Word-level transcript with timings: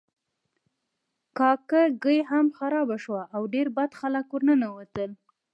کاکه 1.37 1.81
ګي 2.03 2.17
هم 2.29 2.45
خرابه 2.57 2.97
شوه 3.03 3.21
او 3.35 3.41
ډیر 3.53 3.67
بد 3.75 3.91
خلک 3.99 4.25
ورننوتل. 4.31 5.11